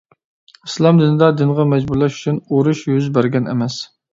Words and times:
ئىسلام 0.67 1.01
دىنىدا 1.01 1.27
دىنغا 1.41 1.67
مەجبۇرلاش 1.75 2.17
ئۈچۈن 2.17 2.41
ئۇرۇش 2.49 2.83
يۈز 2.93 3.13
بەرگەن 3.19 3.53
ئەمەس. 3.53 3.79